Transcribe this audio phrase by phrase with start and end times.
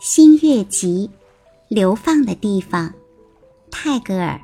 [0.00, 1.10] 新月集，
[1.66, 2.94] 流放的地方，
[3.68, 4.40] 泰戈尔。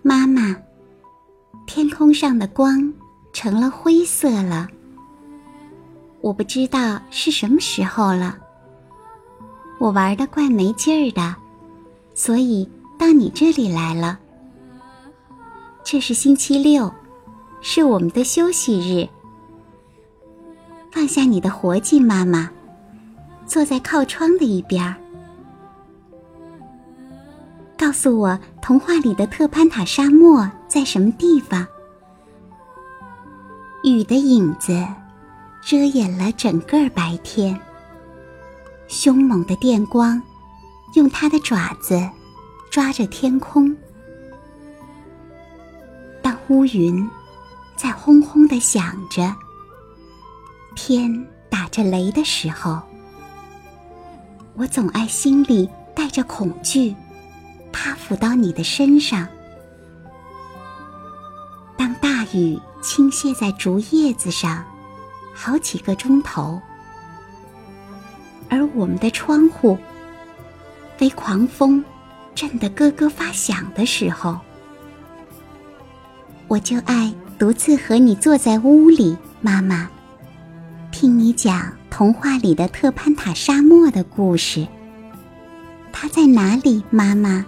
[0.00, 0.56] 妈妈，
[1.66, 2.90] 天空上的光
[3.34, 4.66] 成了灰色了。
[6.22, 8.38] 我不知道是什么时候了。
[9.78, 11.36] 我玩的怪没劲儿的，
[12.14, 12.66] 所以
[12.98, 14.18] 到你这里来了。
[15.84, 16.90] 这是星期六，
[17.60, 19.06] 是我们的休息日。
[20.92, 22.50] 放下你的活计，妈妈，
[23.46, 24.96] 坐在靠窗的一边儿，
[27.78, 31.66] 告诉我童话里的特潘塔沙漠在什么地方。
[33.82, 34.86] 雨的影子
[35.62, 37.58] 遮掩了整个白天。
[38.88, 40.20] 凶猛的电光，
[40.94, 41.98] 用它的爪子
[42.70, 43.74] 抓着天空。
[46.20, 47.08] 当乌云
[47.76, 49.32] 在轰轰的响着，
[50.92, 52.82] 天打着雷的时候，
[54.54, 56.96] 我总爱心里带着恐惧，
[57.70, 59.28] 趴伏到你的身上。
[61.76, 64.64] 当大雨倾泻在竹叶子上，
[65.32, 66.60] 好几个钟头。
[68.48, 69.78] 而我们的窗户
[70.98, 71.84] 被狂风
[72.34, 74.40] 震得咯咯发响的时候，
[76.48, 79.88] 我就爱独自和你坐在屋里，妈妈，
[81.00, 84.68] 听你讲童话里的特潘塔沙漠的故事。
[85.90, 87.46] 它在哪里，妈妈？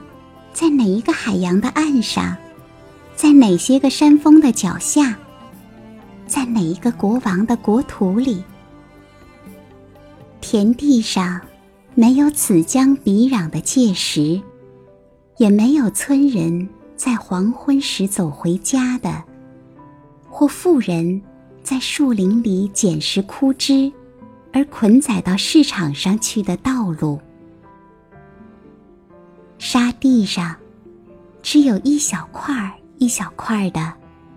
[0.54, 2.34] 在哪一个海洋的岸上？
[3.14, 5.18] 在哪些个山峰的脚下？
[6.26, 8.42] 在哪一个国王的国土里？
[10.40, 11.38] 田地上，
[11.94, 14.40] 没有此江彼壤的界石，
[15.36, 19.22] 也没有村人在黄昏时走回家的，
[20.30, 21.20] 或妇人
[21.62, 23.90] 在树林里捡拾枯枝，
[24.52, 27.20] 而捆载到市场上去的道路。
[29.58, 30.56] 沙地上，
[31.40, 33.92] 只有一小块儿一小块儿的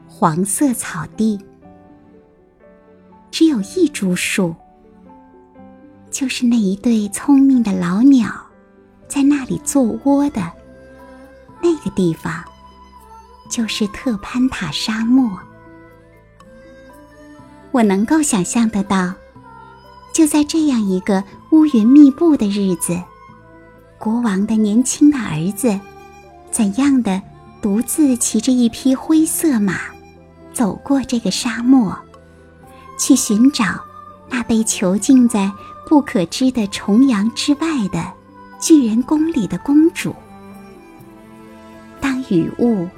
[0.08, 1.40] 黄色草地，
[3.32, 4.56] 只有一株树。
[6.12, 8.32] 就是那一对聪明的老鸟，
[9.08, 10.50] 在那里做窝的
[11.62, 12.42] 那个地方，
[13.50, 15.30] 就是特潘塔沙漠。
[17.76, 19.14] 我能够想象得到，
[20.14, 22.98] 就在这样一个乌云密布的日子，
[23.98, 25.78] 国王的年轻的儿子，
[26.50, 27.22] 怎样的
[27.62, 29.74] 独自骑着一匹灰色马，
[30.54, 31.94] 走过这个沙漠，
[32.98, 33.66] 去寻找
[34.30, 35.52] 那被囚禁在。
[35.88, 38.04] 不可知的重洋之外的
[38.60, 40.16] 巨人宫里的公主。
[42.02, 42.90] 当雨雾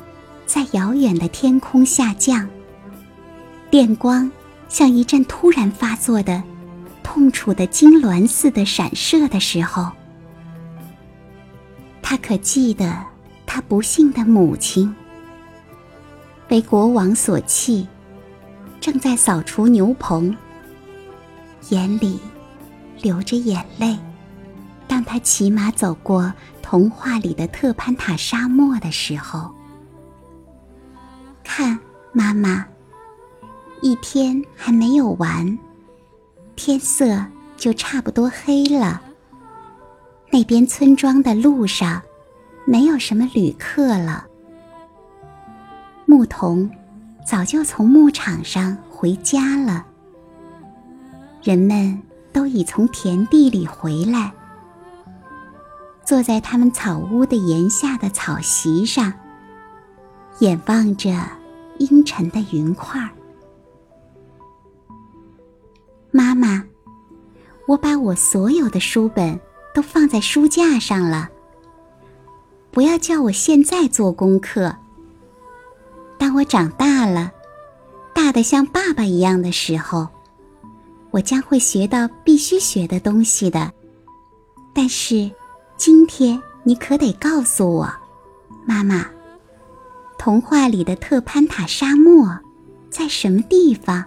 [0.46, 2.48] 在遥远的天空下降，
[3.70, 4.32] 电光
[4.70, 6.42] 像一阵突然发作的
[7.04, 9.92] 痛楚的金銮似的闪射的时候，
[12.02, 12.98] 他可记得
[13.46, 14.94] 他不幸的母亲
[16.48, 17.88] 被国王所弃，
[18.80, 20.36] 正在扫除牛棚，
[21.70, 22.20] 眼里。
[23.04, 23.96] 流着眼泪，
[24.88, 29.54] 当他骑马走过童话里的特潘塔沙漠的时候，
[31.44, 31.80] 看，
[32.12, 32.66] 妈妈，
[33.82, 35.58] 一天还没有完，
[36.56, 39.02] 天色就差不多黑了。
[40.32, 42.02] 那边村庄的路上，
[42.66, 44.26] 没有什么旅客了。
[46.06, 46.70] 牧童
[47.26, 49.86] 早就从牧场上回家了。
[51.42, 52.02] 人们。
[52.34, 54.32] 都已从田地里回来，
[56.06, 59.12] 坐在他们草屋的檐下的草席上，
[60.38, 61.10] 眼望着
[61.80, 63.10] 阴沉的云块儿。
[66.18, 66.64] 妈妈，
[67.68, 69.40] 我把我所有的书本
[69.72, 71.30] 都放在书架上了。
[72.72, 74.76] 不要叫我现在做功课。
[76.18, 77.32] 当我长大了，
[78.16, 80.08] 大的像爸爸一样的时候。
[81.12, 83.72] 我将会学到必须学的东西的，
[84.74, 85.30] 但是
[85.78, 87.88] 今天你可得告诉我，
[88.66, 89.06] 妈妈，
[90.18, 92.40] 童话里的特潘塔沙漠
[92.90, 94.04] 在什么地方？